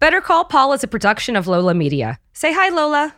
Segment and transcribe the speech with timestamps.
[0.00, 2.20] Better Call Paul is a production of Lola Media.
[2.32, 3.16] Say hi, Lola.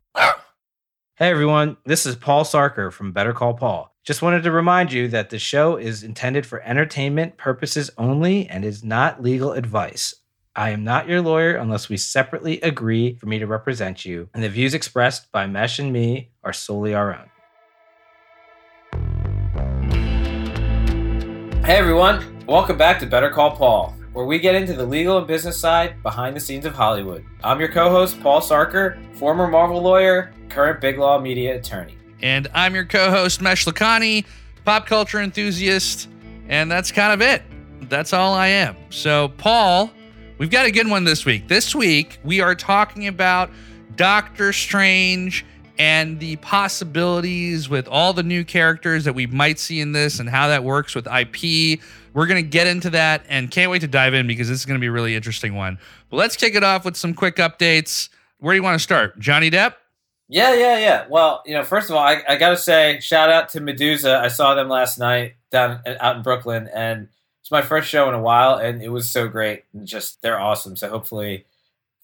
[1.16, 3.94] Hey everyone, this is Paul Sarker from Better Call Paul.
[4.02, 8.64] Just wanted to remind you that the show is intended for entertainment purposes only and
[8.64, 10.14] is not legal advice.
[10.56, 14.42] I am not your lawyer unless we separately agree for me to represent you, and
[14.42, 17.28] the views expressed by Mesh and me are solely our own.
[21.62, 25.26] Hey everyone, welcome back to Better Call Paul, where we get into the legal and
[25.26, 27.24] business side behind the scenes of Hollywood.
[27.44, 31.96] I'm your co host, Paul Sarker, former Marvel lawyer, current Big Law Media attorney.
[32.22, 34.24] And I'm your co host, Mesh Lakhani,
[34.64, 36.08] pop culture enthusiast,
[36.48, 37.42] and that's kind of it.
[37.88, 38.76] That's all I am.
[38.90, 39.90] So, Paul,
[40.38, 41.48] we've got a good one this week.
[41.48, 43.50] This week, we are talking about
[43.96, 45.44] Doctor Strange
[45.78, 50.28] and the possibilities with all the new characters that we might see in this and
[50.28, 51.80] how that works with IP.
[52.12, 54.66] We're going to get into that and can't wait to dive in because this is
[54.66, 55.78] going to be a really interesting one.
[56.08, 58.08] But let's kick it off with some quick updates.
[58.38, 59.18] Where do you want to start?
[59.18, 59.74] Johnny Depp?
[60.28, 61.06] Yeah, yeah, yeah.
[61.08, 64.16] Well, you know, first of all, I, I got to say, shout out to Meduza.
[64.16, 67.08] I saw them last night down out in Brooklyn, and
[67.40, 69.64] it's my first show in a while, and it was so great.
[69.74, 70.76] And just they're awesome.
[70.76, 71.46] So hopefully,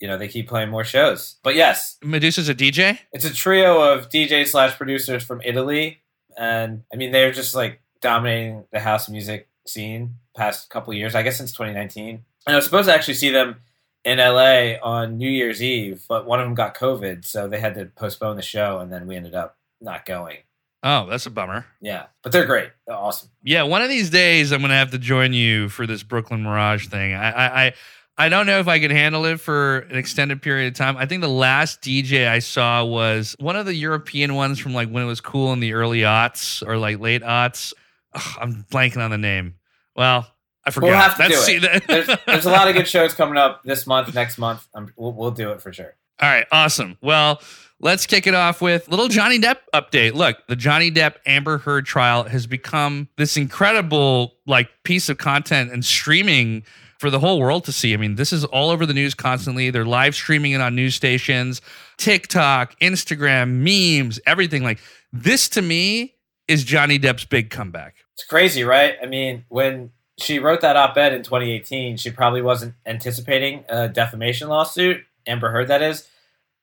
[0.00, 1.36] you know, they keep playing more shows.
[1.44, 2.98] But yes, Meduza's a DJ?
[3.12, 6.00] it's a trio of DJ slash producers from Italy,
[6.36, 11.14] and I mean, they're just like dominating the house music scene past couple years.
[11.14, 12.24] I guess since 2019.
[12.46, 13.56] And I was supposed to actually see them
[14.04, 17.74] in LA on New Year's Eve, but one of them got COVID, so they had
[17.74, 20.38] to postpone the show, and then we ended up not going.
[20.84, 21.66] Oh, that's a bummer.
[21.80, 22.70] Yeah, but they're great.
[22.86, 23.30] They're awesome.
[23.42, 26.86] Yeah, one of these days I'm gonna have to join you for this Brooklyn Mirage
[26.86, 27.14] thing.
[27.14, 27.72] I I I,
[28.18, 30.96] I don't know if I can handle it for an extended period of time.
[30.96, 34.88] I think the last DJ I saw was one of the European ones from like
[34.88, 37.74] when it was cool in the early aughts or like late aughts.
[38.16, 39.54] Ugh, I'm blanking on the name.
[39.94, 40.26] Well,
[40.64, 40.86] I forgot.
[40.86, 41.86] We'll have to That's- do it.
[41.86, 44.66] there's, there's a lot of good shows coming up this month, next month.
[44.74, 45.94] i we'll, we'll do it for sure.
[46.20, 46.96] All right, awesome.
[47.02, 47.40] Well,
[47.78, 50.14] let's kick it off with little Johnny Depp update.
[50.14, 55.72] Look, the Johnny Depp Amber Heard trial has become this incredible like piece of content
[55.72, 56.64] and streaming
[56.98, 57.92] for the whole world to see.
[57.92, 59.70] I mean, this is all over the news constantly.
[59.70, 61.60] They're live streaming it on news stations,
[61.98, 63.56] TikTok, Instagram,
[64.00, 64.62] memes, everything.
[64.62, 64.80] Like
[65.12, 66.14] this to me
[66.48, 67.96] is Johnny Depp's big comeback.
[68.16, 68.94] It's crazy, right?
[69.02, 74.48] I mean, when she wrote that op-ed in 2018, she probably wasn't anticipating a defamation
[74.48, 75.04] lawsuit.
[75.26, 76.08] Amber Heard, that is.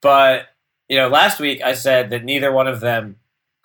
[0.01, 0.47] But
[0.89, 3.17] you know, last week I said that neither one of them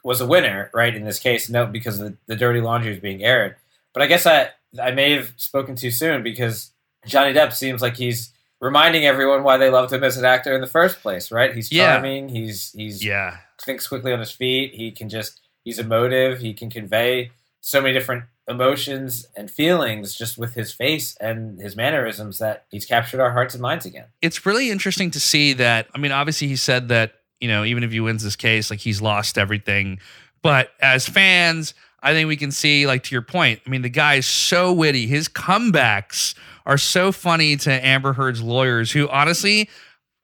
[0.04, 0.94] was a winner, right?
[0.94, 3.56] In this case, no, because the, the dirty laundry is being aired.
[3.93, 4.50] But I guess I
[4.81, 6.71] I may have spoken too soon because
[7.06, 10.60] Johnny Depp seems like he's reminding everyone why they loved him as an actor in
[10.60, 11.54] the first place, right?
[11.54, 11.94] He's Yeah.
[11.94, 12.28] charming.
[12.28, 13.38] He's he's Yeah.
[13.62, 14.75] thinks quickly on his feet.
[14.75, 16.38] He can just he's emotive.
[16.41, 17.32] He can convey
[17.68, 22.86] so many different emotions and feelings just with his face and his mannerisms that he's
[22.86, 24.06] captured our hearts and minds again.
[24.22, 25.86] it's really interesting to see that.
[25.94, 28.80] I mean, obviously, he said that you know, even if he wins this case, like
[28.80, 30.00] he's lost everything.
[30.42, 33.60] But as fans, I think we can see, like to your point.
[33.66, 35.06] I mean, the guy is so witty.
[35.06, 39.68] His comebacks are so funny to Amber Heard's lawyers, who honestly.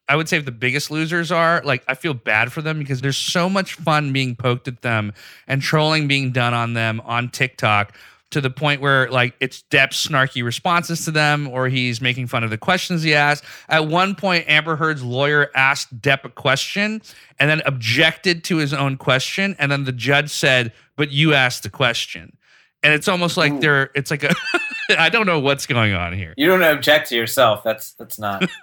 [0.08, 3.16] I would say the biggest losers are like I feel bad for them because there's
[3.16, 5.12] so much fun being poked at them
[5.46, 7.94] and trolling being done on them on TikTok
[8.34, 12.42] to the point where like it's Depp's snarky responses to them or he's making fun
[12.42, 13.44] of the questions he asked.
[13.68, 17.00] At one point, Amber Heard's lawyer asked Depp a question
[17.38, 19.54] and then objected to his own question.
[19.58, 22.36] And then the judge said, But you asked the question.
[22.84, 23.60] And it's almost like Ooh.
[23.60, 24.34] they're, it's like a,
[24.98, 26.34] I don't know what's going on here.
[26.36, 27.64] You don't object to yourself.
[27.64, 28.48] That's that's not.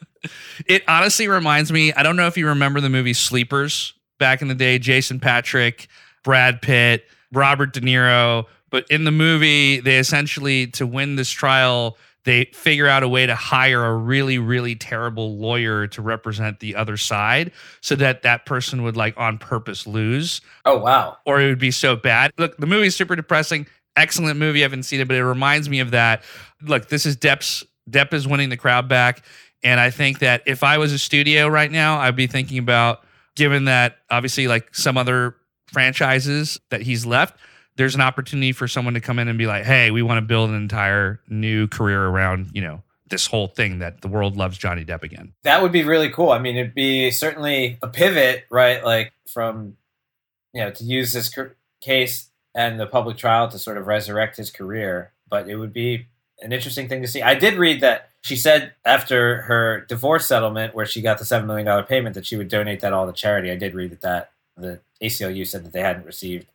[0.68, 4.50] It honestly reminds me, I don't know if you remember the movie Sleepers back in
[4.50, 5.88] the day, Jason Patric,
[6.24, 11.98] Brad Pitt, Robert De Niro, but in the movie they essentially to win this trial,
[12.26, 16.76] they figure out a way to hire a really really terrible lawyer to represent the
[16.76, 17.52] other side
[17.82, 21.18] so that that person would like on purpose lose Oh wow.
[21.26, 22.32] or it would be so bad.
[22.38, 23.66] Look, the movie's super depressing.
[23.96, 24.62] Excellent movie.
[24.62, 26.24] I haven't seen it, but it reminds me of that.
[26.62, 29.24] Look, this is Depp's Depp is winning the crowd back.
[29.64, 33.04] And I think that if I was a studio right now, I'd be thinking about
[33.36, 35.36] given that obviously like some other
[35.68, 37.38] franchises that he's left,
[37.76, 40.22] there's an opportunity for someone to come in and be like, hey, we want to
[40.22, 44.58] build an entire new career around, you know, this whole thing that the world loves
[44.58, 45.34] Johnny Depp again.
[45.44, 46.32] That would be really cool.
[46.32, 48.84] I mean, it'd be certainly a pivot, right?
[48.84, 49.78] Like from,
[50.54, 51.34] you know, to use this
[51.82, 55.12] case and the public trial to sort of resurrect his career.
[55.30, 56.08] But it would be
[56.42, 57.22] an interesting thing to see.
[57.22, 61.46] I did read that she said after her divorce settlement, where she got the $7
[61.46, 63.52] million payment, that she would donate that all to charity.
[63.52, 64.32] I did read that, that
[65.00, 66.48] the ACLU said that they hadn't received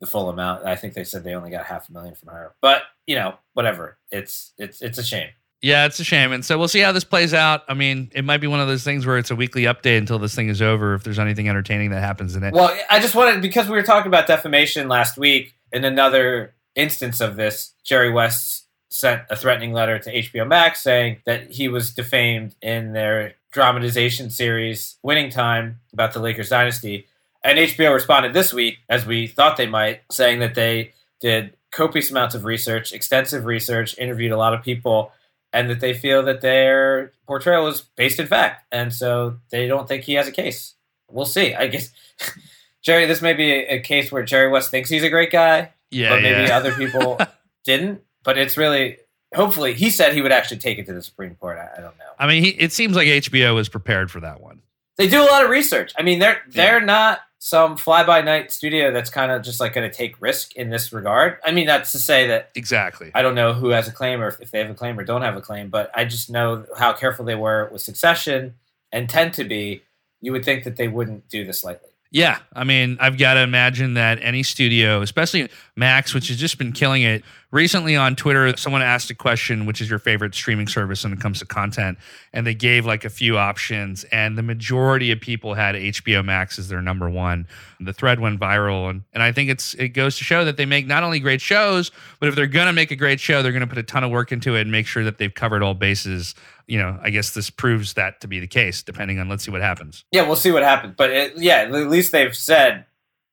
[0.00, 0.64] the full amount.
[0.64, 2.54] I think they said they only got half a million from her.
[2.60, 3.98] But, you know, whatever.
[4.10, 5.30] It's it's it's a shame.
[5.62, 6.32] Yeah, it's a shame.
[6.32, 7.62] And so we'll see how this plays out.
[7.68, 10.18] I mean, it might be one of those things where it's a weekly update until
[10.18, 12.52] this thing is over if there's anything entertaining that happens in it.
[12.52, 15.54] Well, I just wanted because we were talking about defamation last week.
[15.72, 21.18] In another instance of this, Jerry West sent a threatening letter to HBO Max saying
[21.24, 27.06] that he was defamed in their dramatization series Winning Time about the Lakers dynasty.
[27.44, 32.10] And HBO responded this week, as we thought they might, saying that they did copious
[32.10, 35.12] amounts of research, extensive research, interviewed a lot of people,
[35.52, 38.64] and that they feel that their portrayal was based in fact.
[38.72, 40.74] And so they don't think he has a case.
[41.10, 41.54] We'll see.
[41.54, 41.90] I guess,
[42.82, 45.72] Jerry, this may be a, a case where Jerry West thinks he's a great guy,
[45.90, 46.56] yeah, but maybe yeah.
[46.56, 47.18] other people
[47.64, 48.02] didn't.
[48.24, 48.98] But it's really,
[49.34, 51.58] hopefully, he said he would actually take it to the Supreme Court.
[51.58, 52.04] I, I don't know.
[52.18, 54.62] I mean, he, it seems like HBO is prepared for that one.
[54.96, 55.92] They do a lot of research.
[55.98, 59.74] I mean, they're they're not some fly by night studio that's kind of just like
[59.74, 61.38] going to take risk in this regard.
[61.44, 63.10] I mean, that's to say that Exactly.
[63.16, 65.22] I don't know who has a claim or if, they have a claim or don't
[65.22, 68.54] have a claim, but I just know how careful they were with succession
[68.92, 69.82] and tend to be.
[70.20, 71.88] You would think that they wouldn't do this lightly.
[72.12, 76.58] Yeah, I mean, I've got to imagine that any studio, especially Max, which has just
[76.58, 77.24] been killing it.
[77.52, 81.20] Recently on Twitter, someone asked a question, which is your favorite streaming service when it
[81.20, 81.98] comes to content?
[82.32, 86.58] And they gave like a few options, and the majority of people had HBO Max
[86.58, 87.46] as their number one.
[87.78, 90.64] The thread went viral, and, and I think it's it goes to show that they
[90.64, 91.90] make not only great shows,
[92.20, 94.32] but if they're gonna make a great show, they're gonna put a ton of work
[94.32, 96.34] into it and make sure that they've covered all bases.
[96.66, 99.50] You know, I guess this proves that to be the case, depending on let's see
[99.50, 100.06] what happens.
[100.10, 100.94] Yeah, we'll see what happens.
[100.96, 102.86] But it, yeah, at least they've said,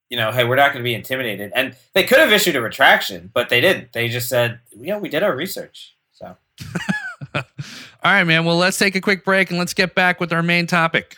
[0.10, 1.52] you know, hey, we're not going to be intimidated.
[1.56, 3.94] And they could have issued a retraction, but they didn't.
[3.94, 5.96] They just said, you know, we did our research.
[6.12, 6.36] So
[7.36, 7.44] All
[8.04, 8.46] right, man.
[8.46, 11.18] Well, let's take a quick break and let's get back with our main topic.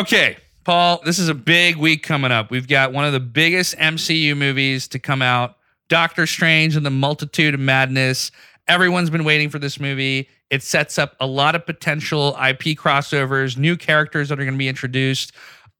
[0.00, 2.50] Okay, Paul, this is a big week coming up.
[2.50, 5.58] We've got one of the biggest MCU movies to come out
[5.90, 8.30] Doctor Strange and the Multitude of Madness.
[8.66, 10.26] Everyone's been waiting for this movie.
[10.48, 14.58] It sets up a lot of potential IP crossovers, new characters that are going to
[14.58, 15.32] be introduced.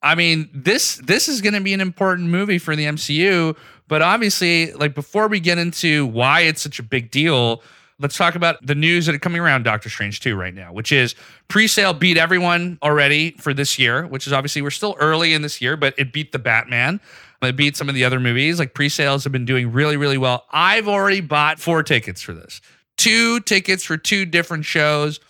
[0.02, 3.56] I mean, this this is going to be an important movie for the MCU,
[3.88, 7.62] but obviously, like before we get into why it's such a big deal,
[8.00, 10.90] let's talk about the news that are coming around Doctor Strange 2 right now, which
[10.90, 11.14] is
[11.49, 15.61] pre-sale beat everyone already for this year, which is obviously we're still early in this
[15.61, 17.00] year, but it beat the Batman.
[17.42, 18.59] It beat some of the other movies.
[18.59, 20.47] Like pre-sales have been doing really, really well.
[20.50, 22.61] I've already bought four tickets for this.
[22.97, 25.21] Two tickets for two different shows,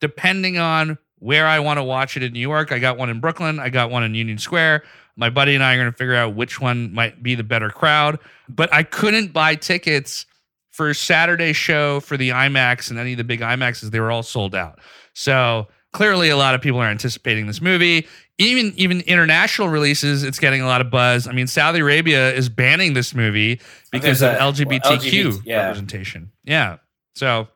[0.00, 2.72] depending on where I want to watch it in New York.
[2.72, 3.58] I got one in Brooklyn.
[3.58, 4.84] I got one in Union Square.
[5.16, 7.68] My buddy and I are going to figure out which one might be the better
[7.68, 8.18] crowd.
[8.48, 10.24] But I couldn't buy tickets
[10.70, 13.90] for Saturday show for the IMAX and any of the big IMAXs.
[13.90, 14.78] They were all sold out.
[15.12, 18.06] So clearly, a lot of people are anticipating this movie.
[18.38, 21.28] Even even international releases, it's getting a lot of buzz.
[21.28, 23.60] I mean, Saudi Arabia is banning this movie
[23.92, 25.66] because of a- well, LGBTQ LGBT, yeah.
[25.66, 26.30] representation.
[26.44, 26.78] Yeah.
[27.14, 27.48] So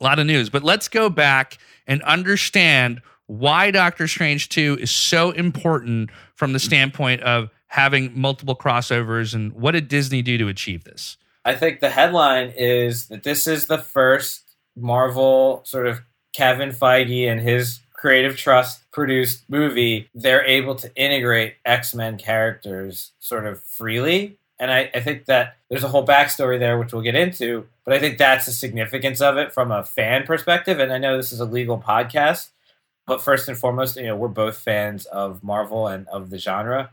[0.00, 0.50] a lot of news.
[0.50, 6.58] But let's go back and understand why Doctor Strange 2 is so important from the
[6.58, 11.16] standpoint of having multiple crossovers and what did Disney do to achieve this?
[11.44, 14.42] I think the headline is that this is the first
[14.76, 21.54] Marvel sort of Kevin Feige and his Creative Trust produced movie, they're able to integrate
[21.64, 24.38] X Men characters sort of freely.
[24.58, 27.66] And I, I think that there's a whole backstory there, which we'll get into.
[27.84, 30.78] But I think that's the significance of it from a fan perspective.
[30.78, 32.50] And I know this is a legal podcast,
[33.06, 36.90] but first and foremost, you know, we're both fans of Marvel and of the genre.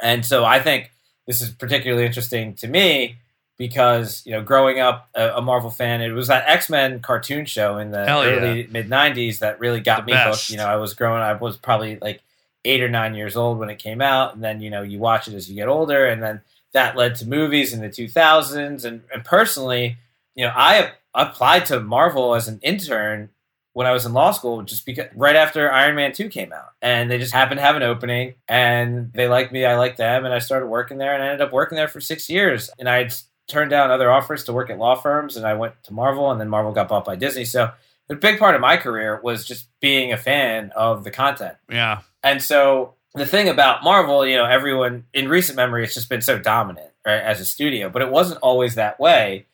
[0.00, 0.90] And so I think
[1.26, 3.16] this is particularly interesting to me
[3.60, 7.44] because you know, growing up a, a Marvel fan, it was that X Men cartoon
[7.44, 8.30] show in the Hell yeah.
[8.32, 10.48] early mid '90s that really got The me best.
[10.48, 10.50] hooked.
[10.50, 12.22] You know, I was growing, I was probably like
[12.64, 15.28] eight or nine years old when it came out, and then you know, you watch
[15.28, 16.40] it as you get older, and then
[16.72, 18.84] that led to movies in the 2000s.
[18.86, 19.98] And, and personally,
[20.34, 23.28] you know, I applied to Marvel as an intern
[23.74, 26.70] when I was in law school, just because right after Iron Man 2 came out.
[26.80, 30.24] And they just happened to have an opening and they liked me, I liked them,
[30.24, 32.70] and I started working there and I ended up working there for six years.
[32.78, 33.14] And I had
[33.50, 36.40] turned down other offers to work at law firms and I went to Marvel and
[36.40, 37.44] then Marvel got bought by Disney.
[37.44, 37.70] So
[38.08, 41.56] a big part of my career was just being a fan of the content.
[41.68, 42.00] Yeah.
[42.22, 46.22] And so the thing about Marvel, you know, everyone in recent memory, it's just been
[46.22, 49.46] so dominant, right, as a studio, but it wasn't always that way.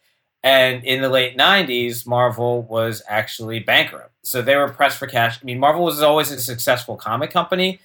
[0.43, 4.13] And in the late 90s, Marvel was actually bankrupt.
[4.23, 5.39] So they were pressed for cash.
[5.41, 7.81] I mean, Marvel was always a successful comic company,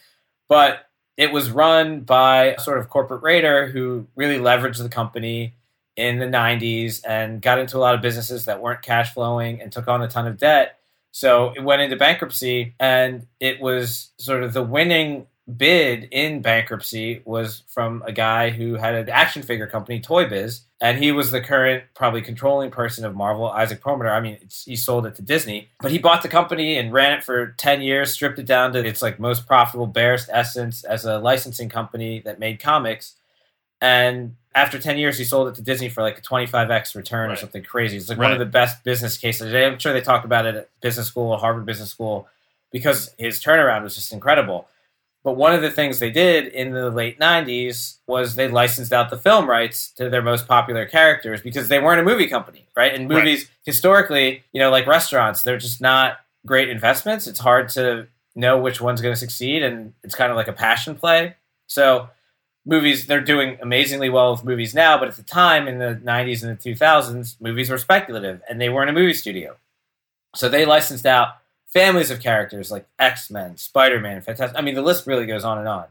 [0.47, 0.87] but
[1.17, 5.53] it was run by a sort of corporate raider who really leveraged the company
[5.95, 9.71] in the 90s and got into a lot of businesses that weren't cash flowing and
[9.71, 10.79] took on a ton of debt.
[11.11, 17.21] So it went into bankruptcy, and it was sort of the winning bid in bankruptcy
[17.25, 21.31] was from a guy who had an action figure company, Toy Biz, and he was
[21.31, 24.11] the current probably controlling person of Marvel, Isaac Perlmutter.
[24.11, 27.23] I mean, he sold it to Disney, but he bought the company and ran it
[27.23, 31.19] for 10 years, stripped it down to its like most profitable, barest essence as a
[31.19, 33.15] licensing company that made comics.
[33.81, 37.35] And after 10 years, he sold it to Disney for like a 25x return or
[37.35, 37.97] something crazy.
[37.97, 39.47] It's like one of the best business cases.
[39.47, 42.27] today I'm sure they talked about it at business school, Harvard Business School,
[42.71, 44.67] because his turnaround was just incredible.
[45.23, 49.09] But one of the things they did in the late 90s was they licensed out
[49.09, 52.93] the film rights to their most popular characters because they weren't a movie company, right?
[52.93, 53.17] And Right.
[53.19, 57.27] movies, historically, you know, like restaurants, they're just not great investments.
[57.27, 60.53] It's hard to know which one's going to succeed, and it's kind of like a
[60.53, 61.35] passion play.
[61.67, 62.09] So,
[62.65, 66.43] movies, they're doing amazingly well with movies now, but at the time in the 90s
[66.43, 69.55] and the 2000s, movies were speculative and they weren't a movie studio.
[70.35, 71.35] So, they licensed out
[71.67, 74.57] families of characters like X Men, Spider Man, Fantastic.
[74.57, 75.85] I mean, the list really goes on and on.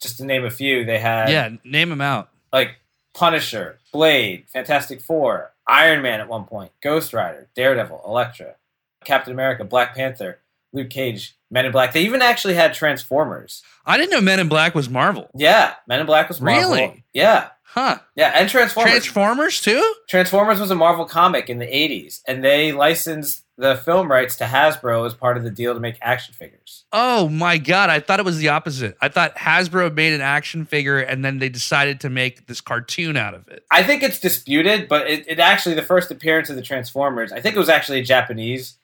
[0.00, 1.50] Just to name a few, they had Yeah.
[1.64, 2.28] Name them out.
[2.52, 2.76] like
[3.14, 8.56] Punisher, Blade, Fantastic Four, Iron Man at one point, Ghost Rider, Daredevil, Elektra,
[9.04, 10.40] Captain America, Black Panther,
[10.76, 11.92] Luke Cage, Men in Black.
[11.92, 13.62] They even actually had Transformers.
[13.84, 15.28] I didn't know Men in Black was Marvel.
[15.34, 16.70] Yeah, Men in Black was Marvel.
[16.70, 17.04] Really?
[17.12, 17.48] Yeah.
[17.62, 17.98] Huh.
[18.14, 18.90] Yeah, and Transformers.
[18.90, 19.94] Transformers too?
[20.08, 24.44] Transformers was a Marvel comic in the 80s, and they licensed the film rights to
[24.44, 26.84] Hasbro as part of the deal to make action figures.
[26.92, 27.90] Oh my god!
[27.90, 28.96] I thought it was the opposite.
[29.00, 33.16] I thought Hasbro made an action figure and then they decided to make this cartoon
[33.16, 33.64] out of it.
[33.70, 37.40] I think it's disputed, but it, it actually, the first appearance of the Transformers, I
[37.40, 38.76] think it was actually a Japanese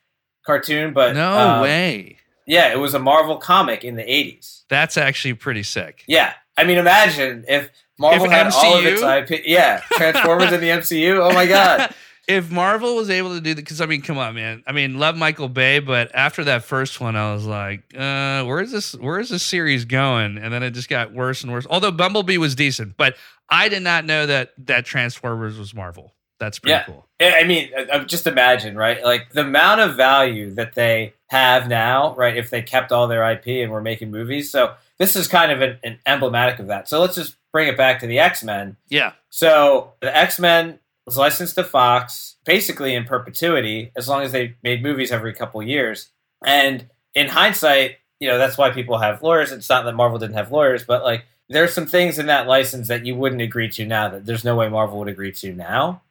[0.45, 2.17] cartoon, but No um, way.
[2.45, 4.63] Yeah, it was a Marvel comic in the 80s.
[4.69, 6.03] That's actually pretty sick.
[6.07, 6.33] Yeah.
[6.57, 9.21] I mean, imagine if Marvel If had all of MCU?
[9.21, 9.43] its IP.
[9.45, 11.19] Yeah, Transformers in the MCU.
[11.19, 11.93] Oh my God.
[12.27, 14.63] if Marvel was able to do that, because I mean, come on, man.
[14.67, 18.71] I mean, love Michael Bay, but after that first one, I was like, uh, where's
[18.71, 18.93] this?
[18.93, 20.37] Where's this series going?
[20.37, 21.67] And then it just got worse and worse.
[21.69, 23.15] Although Bumblebee was decent, but
[23.49, 26.13] I did not know that that Transformers was Marvel.
[26.43, 26.83] That's pretty Yeah.
[26.83, 27.07] cool.
[27.21, 27.71] I mean,
[28.05, 29.03] just imagine, right?
[29.03, 32.35] Like the amount of value that they have now, right?
[32.35, 34.51] If they kept all their IP and were making movies.
[34.51, 36.89] So this is kind of an, an emblematic of that.
[36.89, 38.75] So let's just bring it back to the X Men.
[38.89, 39.13] Yeah.
[39.29, 44.55] So the X Men was licensed to Fox basically in perpetuity, as long as they
[44.63, 46.09] made movies every couple years.
[46.45, 49.51] And in hindsight, you know that's why people have lawyers.
[49.51, 52.87] It's not that Marvel didn't have lawyers, but like there's some things in that license
[52.87, 54.09] that you wouldn't agree to now.
[54.09, 56.01] That there's no way Marvel would agree to now.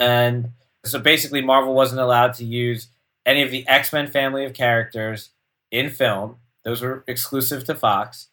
[0.00, 0.52] And
[0.84, 2.88] so basically, Marvel wasn't allowed to use
[3.26, 5.30] any of the X Men family of characters
[5.70, 6.36] in film.
[6.64, 8.29] Those were exclusive to Fox.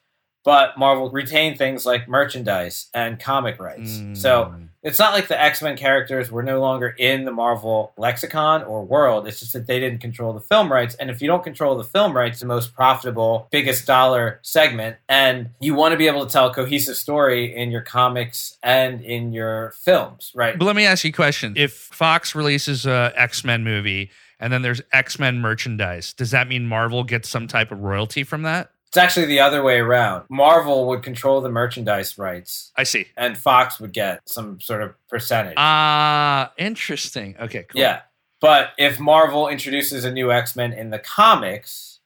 [0.47, 4.01] But Marvel retained things like merchandise and comic rights.
[4.13, 4.69] So Mm.
[4.81, 8.85] it's not like the X Men characters were no longer in the Marvel lexicon or
[8.85, 9.27] world.
[9.27, 10.95] It's just that they didn't control the film rights.
[10.95, 15.49] And if you don't control the film rights, the most profitable, biggest dollar segment, and
[15.59, 19.33] you want to be able to tell a cohesive story in your comics and in
[19.33, 20.57] your films, right?
[20.57, 21.55] But let me ask you a question.
[21.57, 26.47] If Fox releases a X Men movie and then there's X Men merchandise, does that
[26.47, 28.69] mean Marvel gets some type of royalty from that?
[28.89, 30.23] It's actually the other way around.
[30.29, 33.07] Marvel would control the merchandise rights, I see.
[33.17, 35.55] and Fox would get some sort of percentage.
[35.57, 37.35] Ah, interesting.
[37.39, 37.81] Okay, cool.
[37.81, 38.01] Yeah.
[38.39, 41.99] But if Marvel introduces a new X Men in the comics,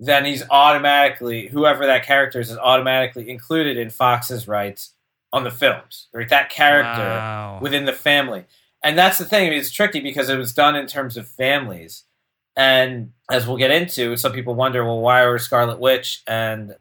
[0.00, 4.94] then he's automatically whoever that character is is automatically included in Fox's rights
[5.32, 6.08] on the films.
[6.12, 7.58] Right, that character Wow.
[7.62, 8.44] within the family,
[8.82, 9.52] and that's the thing.
[9.52, 12.04] It's tricky because it was done in terms of families,
[12.56, 16.76] and as we'll get into, some people wonder, well, why are Scarlet Witch and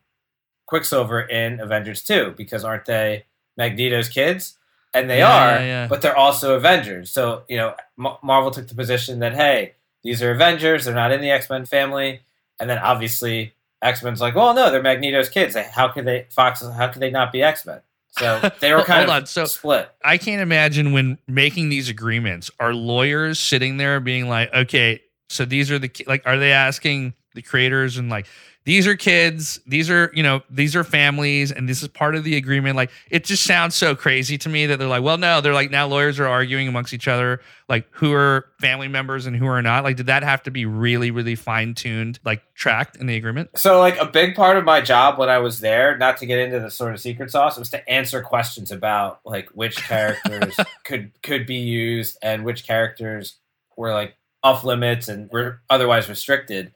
[0.65, 2.33] Quicksilver in Avengers two?
[2.37, 3.25] Because aren't they
[3.57, 4.57] Magneto's kids?
[4.93, 5.87] And they Yeah, are, yeah, yeah.
[5.87, 7.09] but they're also Avengers.
[7.11, 9.73] So you know, M- Marvel took the position that hey,
[10.03, 10.85] these are Avengers.
[10.85, 12.21] They're not in the X Men family.
[12.59, 15.55] And then obviously X Men's like, well, no, they're Magneto's kids.
[15.55, 16.61] How could they Fox?
[16.61, 17.79] How could they not be X Men?
[18.11, 19.89] So they were kind of so- split.
[20.03, 25.01] I can't imagine when making these agreements, are lawyers sitting there being like, okay,
[25.31, 28.27] so these are the like, are they asking the creators and like,
[28.63, 32.23] these are kids, these are you know, these are families, and this is part of
[32.23, 32.75] the agreement.
[32.75, 35.71] Like, it just sounds so crazy to me that they're like, well, no, they're like
[35.71, 39.61] now lawyers are arguing amongst each other, like who are family members and who are
[39.63, 39.83] not.
[39.83, 43.49] Like, did that have to be really, really fine tuned, like tracked in the agreement?
[43.55, 46.37] So like a big part of my job when I was there, not to get
[46.37, 51.11] into the sort of secret sauce, was to answer questions about like which characters could
[51.23, 53.37] could be used and which characters
[53.75, 56.71] were like off limits and were otherwise restricted.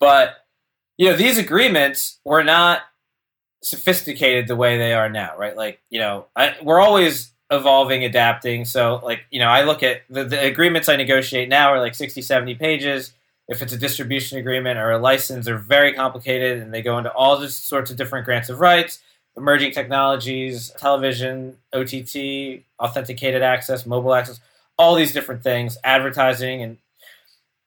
[0.00, 0.36] But
[0.98, 2.82] you know, these agreements were not
[3.62, 5.56] sophisticated the way they are now, right?
[5.56, 8.64] Like, you know, I, we're always evolving, adapting.
[8.64, 11.94] So, like, you know, I look at the, the agreements I negotiate now are like
[11.94, 13.12] 60, 70 pages.
[13.48, 17.12] If it's a distribution agreement or a license, they're very complicated and they go into
[17.12, 19.00] all this sorts of different grants of rights,
[19.36, 24.40] emerging technologies, television, OTT, authenticated access, mobile access,
[24.78, 26.78] all these different things, advertising and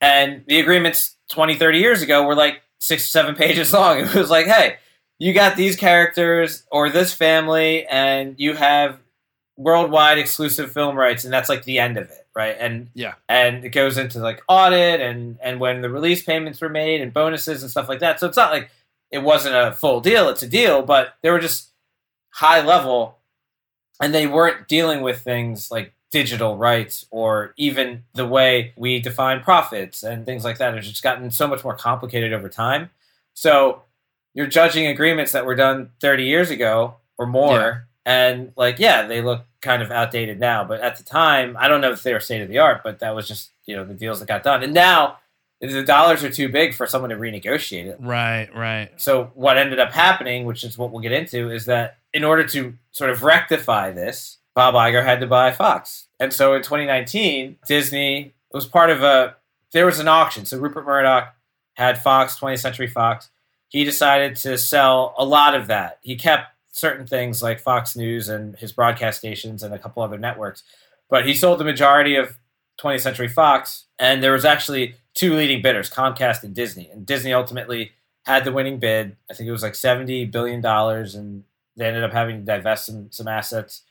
[0.06, 4.00] and the agreements 20, 30 years ago were like six, seven pages long.
[4.00, 4.78] It was like, hey,
[5.20, 9.00] you got these characters or this family, and you have
[9.58, 12.56] worldwide exclusive film rights, and that's like the end of it, right?
[12.60, 13.14] And Yeah.
[13.30, 17.14] and it goes into like audit and and when the release payments were made and
[17.14, 18.20] bonuses and stuff like that.
[18.20, 18.70] So it's not like
[19.12, 21.70] it wasn't a full deal; it's a deal, but they were just
[22.32, 23.18] high level,
[24.02, 29.42] and they weren't dealing with things like digital rights or even the way we define
[29.42, 30.74] profits and things like that.
[30.74, 32.90] It's just gotten so much more complicated over time.
[33.34, 33.84] So
[34.34, 39.22] you're judging agreements that were done 30 years ago or more, and like, yeah, they
[39.22, 40.64] look kind of outdated now.
[40.64, 43.00] But at the time, I don't know if they were state of the art, but
[43.00, 44.64] that was just you know the deals that got done.
[44.64, 45.18] And now
[45.60, 47.98] the dollars are too big for someone to renegotiate it.
[48.00, 48.90] Right, right.
[48.96, 52.48] So what ended up happening, which is what we'll get into, is that in order
[52.48, 56.08] to sort of rectify this, Bob Iger had to buy Fox.
[56.20, 59.36] And so in 2019, Disney was part of a
[59.74, 60.46] there was an auction.
[60.46, 61.36] So Rupert Murdoch
[61.74, 63.30] had Fox, 20th Century Fox.
[63.68, 66.00] He decided to sell a lot of that.
[66.02, 70.18] He kept certain things like Fox News and his broadcast stations and a couple other
[70.18, 70.64] networks,
[71.10, 72.38] but he sold the majority of
[72.80, 73.86] 20th Century Fox.
[74.00, 76.90] And there was actually two leading bidders, Comcast and Disney.
[76.90, 77.92] And Disney ultimately
[78.26, 79.18] had the winning bid.
[79.30, 81.44] I think it was like seventy billion dollars, and
[81.76, 83.82] they ended up having to divest some, some assets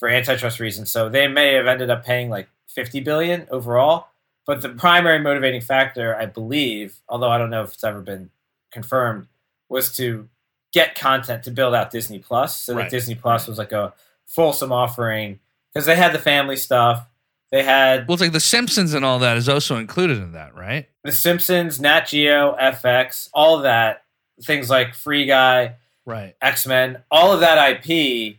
[0.00, 0.90] for antitrust reasons.
[0.90, 4.08] So they may have ended up paying like fifty billion overall.
[4.46, 8.30] But the primary motivating factor, I believe, although I don't know if it's ever been
[8.72, 9.28] confirmed,
[9.68, 10.28] was to
[10.72, 12.56] get content to build out Disney Plus.
[12.60, 12.84] So Right.
[12.84, 13.92] that Disney Plus was like a
[14.26, 15.38] fulsome offering
[15.72, 17.06] because they had the family stuff.
[17.52, 20.54] They had Well, it's like The Simpsons and all that is also included in that,
[20.54, 20.88] right?
[21.04, 24.04] The Simpsons, Nat Geo, FX, all of that,
[24.42, 25.74] things like Free Guy,
[26.06, 26.34] Right.
[26.40, 28.36] X Men, all of that IP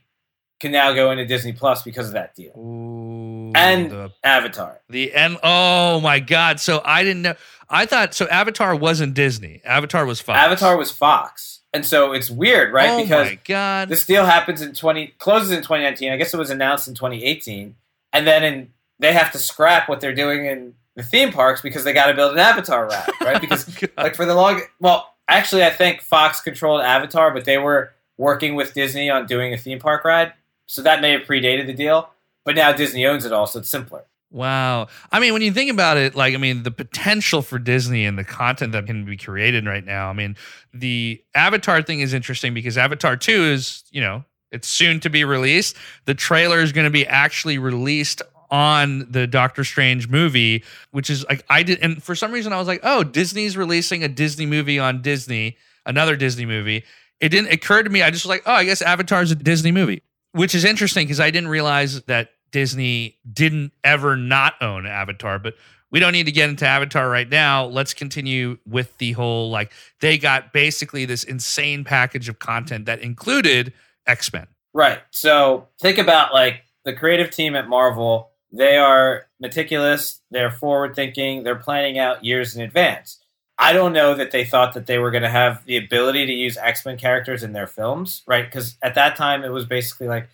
[0.62, 2.52] can now go into Disney Plus because of that deal.
[2.58, 4.80] Ooh, And the Avatar.
[4.90, 5.38] The end.
[5.44, 6.60] Oh my God!
[6.60, 7.36] So I didn't know.
[7.70, 8.28] I thought so.
[8.28, 9.62] Avatar wasn't Disney.
[9.66, 10.38] Avatar was Fox.
[10.40, 11.60] Avatar was Fox.
[11.74, 12.90] And so it's weird, right?
[12.90, 13.90] Oh because my God!
[13.90, 16.12] this deal happens in 20 closes in 2019.
[16.12, 17.76] I guess it was announced in 2018.
[18.14, 21.84] And then in they have to scrap what they're doing in the theme parks because
[21.84, 23.42] they got to build an Avatar ride, right?
[23.42, 27.58] Because oh like for the long well actually i think fox controlled avatar but they
[27.58, 30.34] were working with disney on doing a theme park ride
[30.72, 32.10] so that may have predated the deal
[32.46, 34.88] but now disney owns it all so it's simpler Wow.
[35.12, 38.18] I mean, when you think about it, like, I mean, the potential for Disney and
[38.18, 40.10] the content that can be created right now.
[40.10, 40.38] I mean,
[40.74, 45.26] the Avatar thing is interesting because Avatar 2 is, you know, it's soon to be
[45.26, 45.76] released.
[46.06, 51.26] The trailer is going to be actually released on the Doctor Strange movie, which is
[51.28, 51.80] like, I did.
[51.80, 55.58] And for some reason, I was like, oh, Disney's releasing a Disney movie on Disney,
[55.86, 56.84] another Disney movie.
[57.20, 58.02] It didn't occur to me.
[58.02, 61.20] I just was like, oh, I guess Avatar's a Disney movie, which is interesting because
[61.20, 65.56] I didn't realize that Disney didn't ever not own Avatar, but
[65.90, 67.66] we don't need to get into Avatar right now.
[67.66, 73.02] Let's continue with the whole like they got basically this insane package of content that
[73.02, 73.74] included
[74.08, 74.48] X Men.
[74.74, 75.00] right.
[75.12, 78.32] So think about like the creative team at marvel.
[78.54, 80.22] They are meticulous.
[80.30, 83.22] They're forward thinking they're planning out years in advance
[83.62, 86.34] I don't know that they thought that they were going to have the ability to
[86.34, 88.44] use X Men characters in their films, right?
[88.44, 90.28] Because at that time, it was basically like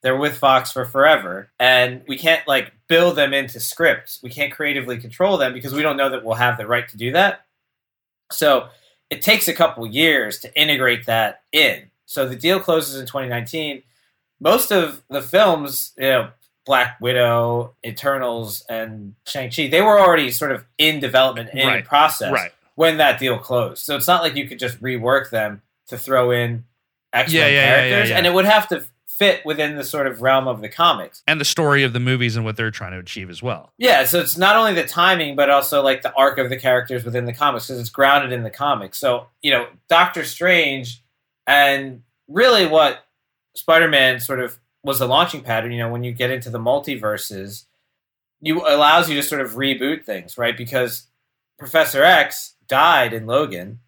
[0.00, 4.20] they're with Fox for forever, and we can't like build them into scripts.
[4.22, 6.96] We can't creatively control them because we don't know that we'll have the right to
[6.96, 7.46] do that.
[8.30, 8.68] So
[9.10, 11.90] it takes a couple years to integrate that in.
[12.06, 13.82] So the deal closes in 2019.
[14.40, 16.30] Most of the films, you know,
[16.64, 21.84] Black Widow, Eternals, and Shang Chi, they were already sort of in development in Right,
[21.84, 22.52] process right.
[22.78, 23.84] When that deal closed.
[23.84, 26.64] So it's not like you could just rework them to throw in
[27.12, 28.16] X Men Yeah, yeah, characters, yeah.
[28.16, 31.24] and it would have to fit within the sort of realm of the comics.
[31.26, 33.72] And the story of the movies and what they're trying to achieve as well.
[33.78, 37.04] Yeah, so it's not only the timing, but also like the arc of the characters
[37.04, 38.96] within the comics because it's grounded in the comics.
[38.98, 41.02] So you know, Doctor Strange,
[41.48, 43.04] and really what
[43.56, 45.72] Spider-Man sort of was the launching pattern.
[45.72, 47.64] You know, when you get into the multiverses,
[48.40, 50.56] you allows you to sort of reboot things, right?
[50.56, 51.07] Because
[51.58, 53.80] Professor X died in Logan,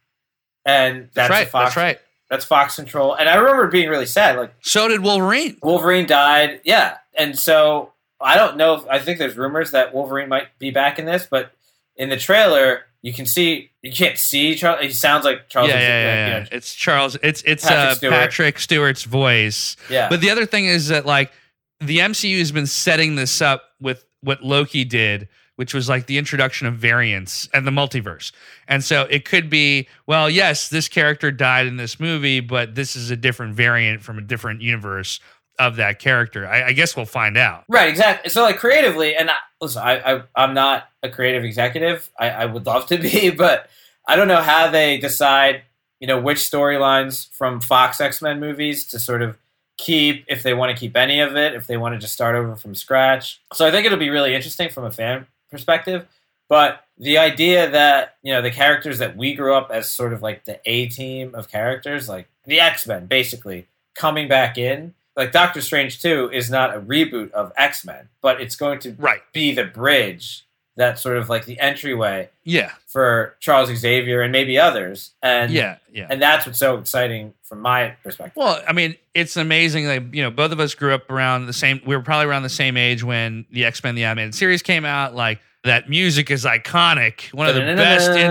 [0.65, 1.49] and that's, That's, right.
[1.49, 1.75] Fox.
[1.75, 1.99] That's right.
[2.29, 3.15] That's Fox control.
[3.15, 4.55] And I remember being really sad, like.
[4.61, 5.57] So did Wolverine.
[5.63, 6.61] Wolverine died.
[6.65, 8.75] Yeah, and so I don't know.
[8.75, 11.53] If, I think there's rumors that Wolverine might be back in this, but
[11.97, 14.81] in the trailer, you can see you can't see Charles.
[14.83, 15.71] He sounds like Charles.
[15.71, 17.17] yeah, yeah, Xavier, yeah, you know, It's Charles.
[17.23, 18.13] It's it's Patrick uh, Stewart.
[18.13, 19.77] Patrick Stewart's voice.
[19.89, 20.09] yeah.
[20.09, 21.33] But the other thing is that like
[21.81, 25.29] the MCU has been setting this up with what Loki did,
[25.61, 28.33] which was like the introduction of variants and the multiverse.
[28.67, 32.97] And so it could be, well, yes, this character died in this movie, but this
[32.97, 35.21] is a different variant from a different universe
[35.59, 36.49] of that character.
[36.49, 37.65] I, I guess we'll find out.
[37.69, 38.31] Right, exactly.
[38.31, 42.09] So like creatively, and I, listen, I, I I'm not a creative executive.
[42.19, 43.69] I, I would love to be, but
[44.09, 45.65] I don't know how they decide,
[46.01, 49.37] you know, which storylines from Fox X Men movies to sort of
[49.77, 52.35] keep, if they want to keep any of it, if they want to just start
[52.35, 53.43] over from scratch.
[53.53, 56.07] So I think it'll be really interesting from a fan perspective.
[56.49, 60.23] But the idea that you know the characters that we grew up as sort of
[60.23, 64.95] like the A team of characters, like the X Men, basically coming back in.
[65.17, 68.93] Like Doctor Strange 2 is not a reboot of X Men, but it's going to
[68.99, 69.21] Right.
[69.33, 70.45] be the bridge
[70.77, 72.71] that sort of like the entryway Yeah.
[72.87, 75.11] for Charles Xavier and maybe others.
[75.23, 75.77] And Yeah.
[75.93, 76.07] Yeah.
[76.09, 78.37] and that's what's so exciting from my perspective.
[78.37, 79.87] Well, I mean, it's amazing.
[79.87, 81.81] Like, you know, both of us grew up around the same.
[81.85, 84.85] We were probably around the same age when the X Men the animated series came
[84.85, 85.15] out.
[85.15, 87.33] Like that music is iconic.
[87.35, 88.11] One of the best.
[88.11, 88.31] in-.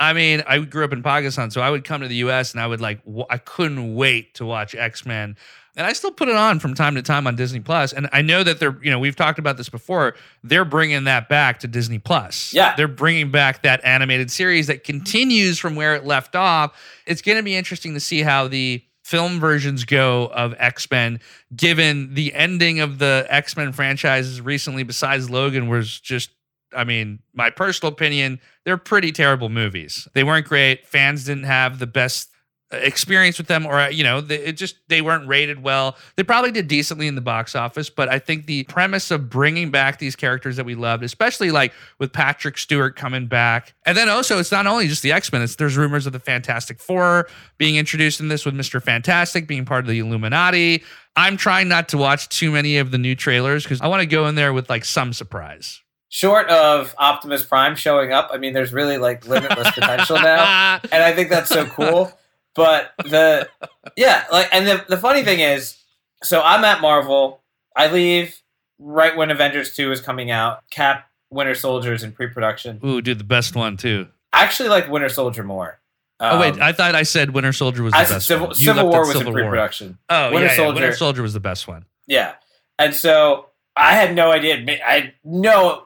[0.00, 2.52] I mean, I grew up in Pakistan, so I would come to the U.S.
[2.52, 5.36] and I would like, w- I couldn't wait to watch X Men,
[5.78, 7.92] and I still put it on from time to time on Disney Plus.
[7.92, 10.16] And I know that they're, you know, we've talked about this before.
[10.42, 12.52] They're bringing that back to Disney Plus.
[12.52, 12.74] Yeah.
[12.74, 14.98] they're bringing back that animated series that mm-hmm.
[14.98, 16.76] continues from where it left off.
[17.06, 21.20] It's going to be interesting to see how the film versions go of X Men,
[21.54, 26.30] given the ending of the X Men franchises recently, besides Logan, was just,
[26.76, 30.08] I mean, my personal opinion, they're pretty terrible movies.
[30.12, 30.88] They weren't great.
[30.88, 32.30] Fans didn't have the best
[32.70, 35.96] experience with them, or, uh, you know, they, it just, they weren't rated well.
[36.16, 39.70] They probably did decently in the box office, but I think the premise of bringing
[39.70, 44.08] back these characters that we loved, especially like with Patrick Stewart coming back, and then
[44.08, 47.28] also it's not only just the X Men, it's there's rumors of the Fantastic Four
[47.56, 48.82] being introduced in this with Mr.
[48.82, 50.82] Fantastic being part of the Illuminati.
[51.16, 54.06] I'm trying not to watch too many of the new trailers because I want to
[54.06, 55.82] go in there with like some surprise.
[56.10, 60.80] Short of Optimus Prime showing up, I mean, there's really like limitless potential now.
[60.92, 62.12] and I think that's so cool.
[62.58, 63.48] But the
[63.96, 65.76] yeah, like, and the the funny thing is,
[66.24, 67.40] so I'm at Marvel.
[67.76, 68.36] I leave
[68.80, 70.68] right when Avengers Two is coming out.
[70.70, 72.80] Cap, Winter Soldier's in pre-production.
[72.84, 74.08] Ooh, dude, the best one too.
[74.32, 75.78] I actually like Winter Soldier more.
[76.18, 78.88] oh wait, Um, I thought I said Winter Soldier was the I best Civil, Civil
[78.88, 79.98] War was Civil in pre-production.
[80.10, 80.74] Oh, Winter yeah, yeah, Soldier.
[80.80, 81.84] Winter Soldier was the best one.
[82.08, 82.34] Yeah,
[82.78, 84.56] and so I had no idea.
[84.84, 85.84] I know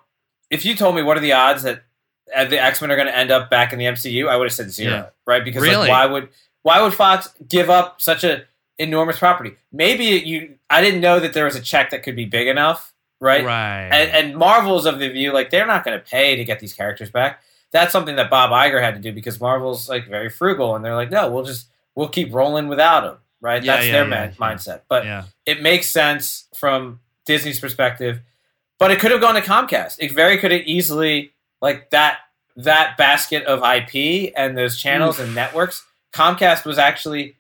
[0.49, 1.83] if you told me what are the odds that
[2.35, 4.47] uh, the X Men are going to end up back in the MCU, I would
[4.47, 5.07] have said zero, Yeah.
[5.27, 5.45] right?
[5.45, 5.89] Because like, Really?
[5.91, 6.31] why would
[6.63, 8.45] why would Fox give up such a
[8.79, 9.53] enormous property?
[9.73, 10.55] Maybe you.
[10.71, 13.45] I didn't know that there was a check that could be big enough, right?
[13.45, 13.89] Right.
[13.93, 16.73] And, and Marvel's of the view like they're not going to pay to get these
[16.73, 17.41] characters back.
[17.73, 20.95] That's something that Bob Iger had to do because Marvel's like very frugal, and they're
[20.95, 23.63] like, no, we'll just we'll keep rolling without them, right?
[23.63, 24.83] Yeah, That's yeah, their yeah, man- mindset.
[24.89, 25.07] But
[25.47, 28.21] it makes sense from Disney's perspective,
[28.79, 29.97] but it could have gone to Comcast.
[30.01, 32.19] It very could have easily like that
[32.57, 35.85] that basket of IP and those channels and networks.
[36.13, 37.37] Comcast was actually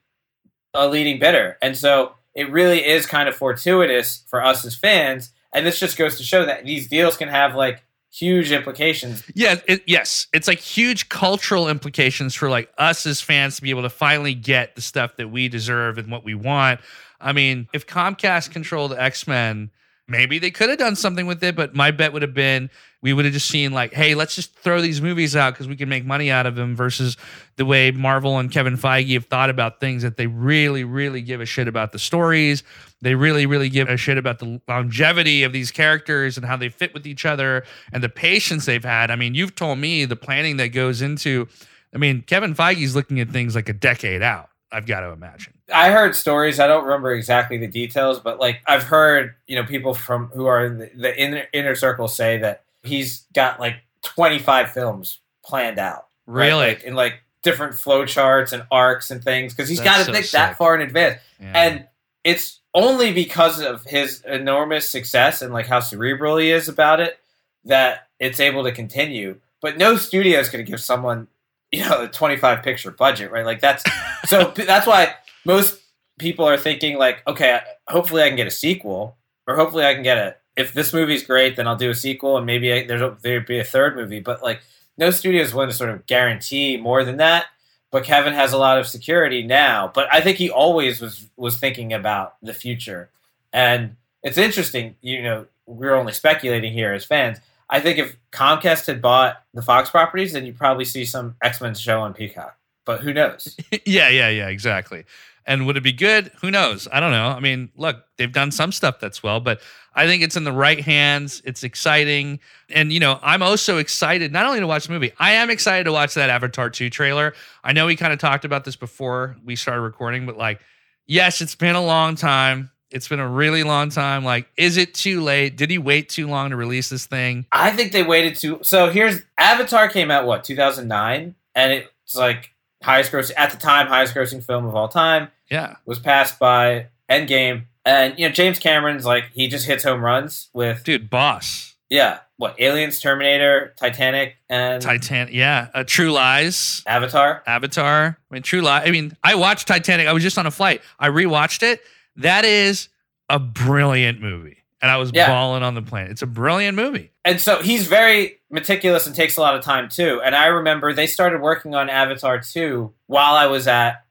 [0.74, 5.30] a leading bidder, and so it really is kind of fortuitous for us as fans.
[5.52, 9.22] And this just goes to show that these deals can have like huge implications.
[9.34, 13.70] Yeah, it, yes, it's like huge cultural implications for like us as fans to be
[13.70, 16.80] able to finally get the stuff that we deserve and what we want.
[17.20, 19.70] I mean, if Comcast controlled X Men,
[20.08, 22.70] maybe they could have done something with it, but my bet would have been
[23.02, 25.74] we would have just seen like, hey, let's just throw these movies out because we
[25.74, 27.16] can make money out of them versus
[27.56, 31.40] the way Marvel and Kevin Feige have thought about things that they really, really give
[31.40, 32.62] a shit about the stories.
[33.00, 36.68] They really, really give a shit about the longevity of these characters and how they
[36.68, 39.10] fit with each other and the patience they've had.
[39.10, 41.48] I mean, you've told me the planning that goes into,
[41.92, 45.52] I mean, Kevin Feige's looking at things like a decade out, I've got to imagine.
[45.72, 46.58] I heard stories.
[46.58, 50.46] I don't remember exactly the details, but like I've heard, you know, people from who
[50.46, 55.78] are in the, the inner, inner circle say that he's got like 25 films planned
[55.78, 56.06] out.
[56.26, 56.46] right?
[56.46, 56.66] Really?
[56.68, 60.12] Like, in like different flow charts and arcs and things because he's got to so
[60.12, 60.32] think sick.
[60.32, 61.20] that far in advance.
[61.40, 61.52] Yeah.
[61.54, 61.86] And
[62.24, 67.18] it's only because of his enormous success and like how cerebral he is about it
[67.64, 69.38] that it's able to continue.
[69.60, 71.28] But no studio is going to give someone,
[71.72, 73.46] you know, a 25 picture budget, right?
[73.46, 73.82] Like that's
[74.26, 75.80] so that's why most
[76.18, 80.02] people are thinking like, okay, hopefully I can get a sequel, or hopefully I can
[80.02, 80.36] get a.
[80.54, 83.58] If this movie's great, then I'll do a sequel, and maybe I, there's there'd be
[83.58, 84.20] a third movie.
[84.20, 84.60] But like,
[84.98, 87.46] no studio is willing to sort of guarantee more than that.
[87.90, 89.90] But Kevin has a lot of security now.
[89.92, 93.08] But I think he always was was thinking about the future,
[93.52, 94.96] and it's interesting.
[95.00, 97.38] You know, we're only speculating here as fans.
[97.72, 101.60] I think if Comcast had bought the Fox properties, then you'd probably see some X
[101.60, 102.54] Men show on Peacock.
[102.84, 103.56] But who knows?
[103.86, 105.04] yeah, yeah, yeah, exactly.
[105.46, 106.30] And would it be good?
[106.42, 106.86] Who knows?
[106.92, 107.28] I don't know.
[107.28, 109.60] I mean, look, they've done some stuff that's well, but
[109.94, 111.40] I think it's in the right hands.
[111.44, 112.40] It's exciting.
[112.68, 115.84] And, you know, I'm also excited not only to watch the movie, I am excited
[115.84, 117.32] to watch that Avatar 2 trailer.
[117.64, 120.60] I know we kind of talked about this before we started recording, but like,
[121.06, 122.70] yes, it's been a long time.
[122.92, 124.24] It's been a really long time.
[124.24, 125.56] Like, is it too late?
[125.56, 127.46] Did he wait too long to release this thing?
[127.52, 128.60] I think they waited too.
[128.62, 132.50] So here's Avatar came out what 2009, and it's like
[132.82, 135.28] highest grossing at the time, highest grossing film of all time.
[135.50, 135.76] Yeah.
[135.86, 140.48] Was passed by Endgame, and you know James Cameron's like he just hits home runs
[140.52, 141.74] with Dude, boss.
[141.90, 145.32] yeah what Aliens, Terminator, Titanic, and Titanic.
[145.32, 145.68] Yeah.
[145.72, 146.82] Uh, True Lies.
[146.88, 147.40] Avatar.
[147.46, 148.18] Avatar.
[148.30, 148.88] I mean, True Lies.
[148.88, 150.08] I mean, I watched Titanic.
[150.08, 150.82] I was just on a flight.
[150.98, 151.80] I rewatched it.
[152.16, 152.88] That is
[153.28, 154.58] a brilliant movie.
[154.80, 155.28] And I was Yeah.
[155.28, 156.08] bawling on the plane.
[156.08, 157.12] It's a brilliant movie.
[157.24, 160.20] And so he's very meticulous and takes a lot of time too.
[160.24, 164.04] And I remember they started working on Avatar 2 while I was at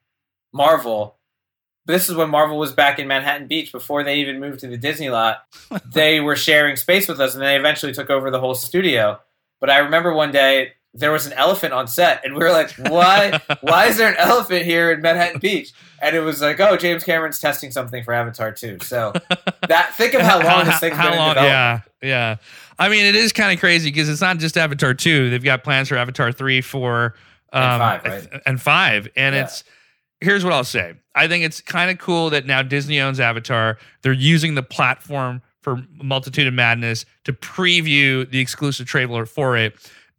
[0.52, 1.16] Marvel.
[1.84, 4.76] This is when Marvel was back in Manhattan Beach before they even moved to the
[4.78, 5.44] Disney lot.
[5.92, 9.20] they were sharing space with us and they eventually took over the whole studio.
[9.60, 12.70] But I remember one day there was an elephant on set and we were like,
[12.88, 15.72] why why is there an elephant here in Manhattan Beach?
[16.02, 18.78] And it was like, oh, James Cameron's testing something for Avatar 2.
[18.82, 19.12] So
[19.68, 21.82] that think of how long this thing's How been in long- development.
[22.02, 22.36] Yeah, yeah.
[22.78, 25.30] I mean, it is kind of crazy because it's not just Avatar two.
[25.30, 27.14] They've got plans for Avatar three, four,
[27.52, 28.42] um, And five, right?
[28.46, 29.08] and five.
[29.14, 29.44] And Yeah.
[29.44, 29.62] it's
[30.20, 30.94] here's what I'll say.
[31.14, 33.78] I think it's kind of cool that now Disney owns Avatar.
[34.02, 39.74] They're using the platform for Multitude of Madness to preview the exclusive trailer for it.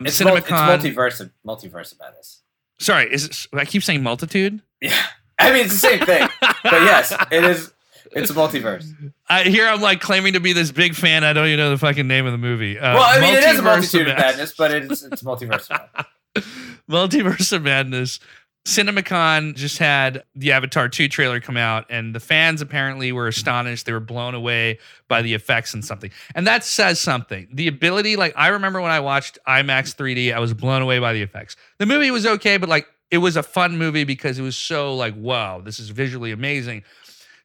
[0.07, 2.41] It's, mul- it's multiverse of multiverse of madness.
[2.79, 4.61] Sorry, is it, I keep saying multitude?
[4.81, 4.95] Yeah,
[5.39, 7.71] I mean it's the same thing, but yes, it is.
[8.11, 8.85] It's a multiverse.
[9.27, 11.23] I here I'm like claiming to be this big fan.
[11.23, 12.77] I don't even know the fucking name of the movie.
[12.77, 15.69] Uh, well, I mean it is a multitude of Mad- madness, but it's it's multiverse.
[15.71, 16.07] of madness.
[16.89, 18.19] Multiverse of Madness.
[18.65, 23.86] CinemaCon just had the Avatar 2 trailer come out, and the fans apparently were astonished.
[23.86, 26.12] They were blown away by the effects and something.
[26.34, 27.49] And that says something.
[27.52, 31.12] The ability, like, I remember when I watched IMAX 3D, I was blown away by
[31.12, 31.58] the effects.
[31.78, 34.95] The movie was okay, but like, it was a fun movie because it was so
[34.95, 36.84] like, wow, this is visually amazing.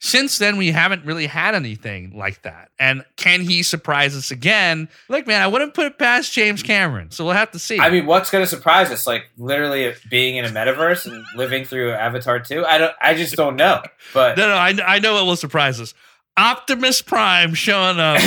[0.01, 2.71] Since then, we haven't really had anything like that.
[2.79, 4.89] And can he surprise us again?
[5.09, 7.11] Look, man, I wouldn't put it past James Cameron.
[7.11, 7.81] So we'll have to see.
[7.81, 9.07] I mean, what's going to surprise us?
[9.09, 12.65] Like literally being in a metaverse and living through Avatar two.
[12.65, 12.95] I don't.
[13.01, 13.83] I just don't know.
[14.15, 15.95] But No, no, I, I know what will surprise us.
[16.37, 18.21] Optimus Prime showing up.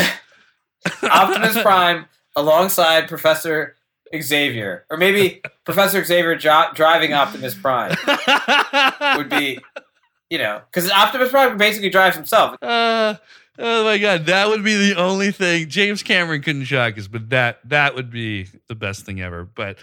[1.03, 2.05] Optimus Prime
[2.35, 3.75] alongside Professor
[4.19, 7.95] Xavier, or maybe Professor Xavier jo- driving Optimus Prime
[9.17, 9.59] would be,
[10.31, 12.55] you know, because Optimus Prime basically drives himself.
[12.63, 13.15] Uh,
[13.59, 15.67] oh my god, that would be the only thing.
[15.67, 19.43] James Cameron couldn't shock us, but that that would be the best thing ever.
[19.43, 19.77] But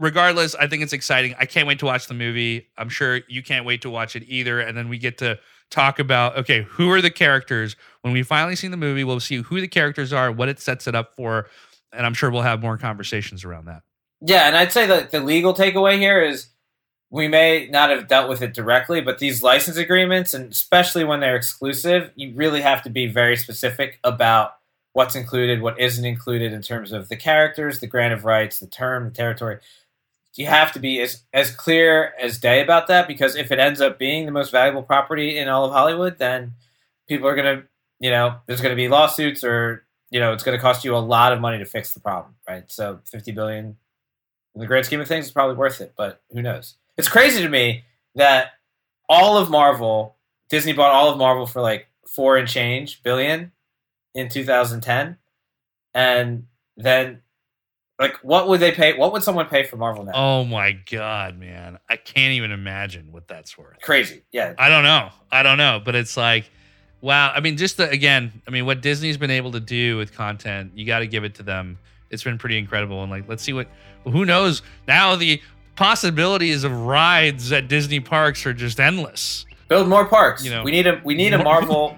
[0.00, 1.36] regardless, I think it's exciting.
[1.38, 2.66] I can't wait to watch the movie.
[2.76, 4.58] I'm sure you can't wait to watch it either.
[4.58, 5.38] And then we get to
[5.70, 7.76] talk about okay, who are the characters?
[8.00, 10.88] When we finally see the movie, we'll see who the characters are, what it sets
[10.88, 11.46] it up for,
[11.92, 13.82] and I'm sure we'll have more conversations around that.
[14.20, 16.48] Yeah, and I'd say that the legal takeaway here is
[17.12, 21.20] we may not have dealt with it directly, but these license agreements, and especially when
[21.20, 24.56] they're exclusive, you really have to be very specific about
[24.94, 28.66] what's included, what isn't included in terms of the characters, the grant of rights, the
[28.66, 29.58] term, the territory.
[30.34, 33.82] You have to be as, as clear as day about that because if it ends
[33.82, 36.54] up being the most valuable property in all of Hollywood, then
[37.06, 37.64] people are going to
[38.02, 40.94] you know, there's going to be lawsuits or, you know, it's going to cost you
[40.94, 42.64] a lot of money to fix the problem, right?
[42.70, 43.76] So 50 billion
[44.56, 46.74] in the grand scheme of things is probably worth it, but who knows?
[46.96, 48.52] It's crazy to me that
[49.08, 50.16] all of Marvel,
[50.48, 53.52] Disney bought all of Marvel for like four and change billion
[54.14, 55.16] in 2010.
[55.94, 57.22] And then,
[57.98, 58.96] like, what would they pay?
[58.96, 60.12] What would someone pay for Marvel now?
[60.14, 61.78] Oh my god, man!
[61.88, 63.80] I can't even imagine what that's worth.
[63.82, 64.54] Crazy, yeah.
[64.58, 65.10] I don't know.
[65.30, 66.50] I don't know, but it's like,
[67.02, 67.30] wow.
[67.34, 70.72] I mean, just the, again, I mean, what Disney's been able to do with content,
[70.74, 71.78] you got to give it to them.
[72.10, 73.68] It's been pretty incredible, and like, let's see what.
[74.04, 74.62] Well, who knows?
[74.88, 75.40] Now the
[75.76, 79.46] possibilities of rides at Disney parks are just endless.
[79.68, 80.44] Build more parks.
[80.44, 81.96] You know, we need a we need a Marvel.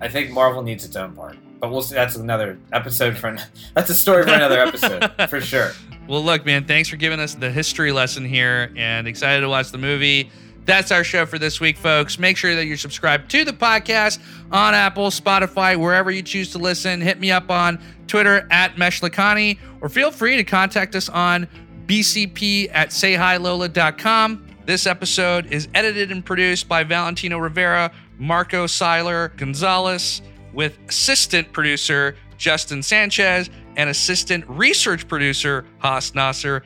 [0.00, 1.94] I think Marvel needs its own park, but we'll see.
[1.94, 3.28] That's another episode for.
[3.28, 3.40] an-
[3.74, 5.72] That's a story for another episode for sure.
[6.06, 9.70] Well, look, man, thanks for giving us the history lesson here and excited to watch
[9.70, 10.30] the movie.
[10.66, 12.18] That's our show for this week, folks.
[12.18, 14.18] Make sure that you're subscribed to the podcast
[14.50, 17.00] on Apple, Spotify, wherever you choose to listen.
[17.02, 21.46] Hit me up on Twitter at Meshlakani, or feel free to contact us on
[21.86, 24.46] bcp at sayhilola.com.
[24.66, 32.16] This episode is edited and produced by Valentino Rivera, Marco Seiler Gonzalez, with assistant producer
[32.38, 36.62] Justin Sanchez and assistant research producer Haas Nasser.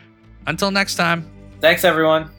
[0.46, 1.30] Until next time.
[1.60, 2.30] Thanks, everyone.